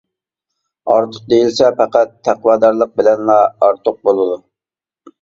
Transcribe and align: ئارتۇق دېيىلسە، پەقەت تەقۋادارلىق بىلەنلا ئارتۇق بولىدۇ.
ئارتۇق 0.93 1.27
دېيىلسە، 1.33 1.69
پەقەت 1.83 2.17
تەقۋادارلىق 2.31 2.99
بىلەنلا 3.03 3.39
ئارتۇق 3.49 4.05
بولىدۇ. 4.11 4.45